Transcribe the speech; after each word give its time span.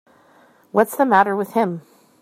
What's 0.71 0.95
the 0.97 1.05
matter 1.05 1.35
with 1.35 1.53
him. 1.53 1.83